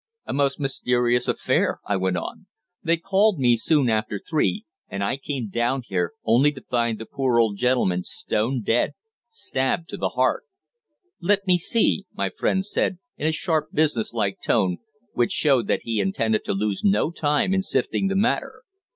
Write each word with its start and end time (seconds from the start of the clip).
"A 0.25 0.33
most 0.33 0.59
mysterious 0.59 1.27
affair," 1.27 1.79
I 1.85 1.95
went 1.95 2.17
on. 2.17 2.47
"They 2.81 2.97
called 2.97 3.37
me 3.37 3.55
soon 3.55 3.87
after 3.87 4.19
three, 4.19 4.65
and 4.89 5.03
I 5.03 5.15
came 5.15 5.47
down 5.49 5.83
here, 5.87 6.13
only 6.25 6.51
to 6.53 6.63
find 6.63 6.97
the 6.97 7.05
poor 7.05 7.39
old 7.39 7.57
gentleman 7.57 8.01
stone 8.01 8.63
dead 8.63 8.93
stabbed 9.29 9.87
to 9.89 9.97
the 9.97 10.09
heart." 10.17 10.45
"Let 11.19 11.45
me 11.45 11.59
see 11.59 11.97
him," 11.97 12.03
my 12.15 12.31
friend 12.31 12.65
said 12.65 12.97
in 13.15 13.27
a 13.27 13.31
sharp 13.31 13.73
business 13.73 14.11
like 14.11 14.41
tone, 14.41 14.79
which 15.13 15.33
showed 15.33 15.67
that 15.67 15.83
he 15.83 15.99
intended 15.99 16.43
to 16.45 16.53
lose 16.53 16.81
no 16.83 17.11
time 17.11 17.53
in 17.53 17.61
sifting 17.61 18.07
the 18.07 18.15
matter. 18.15 18.63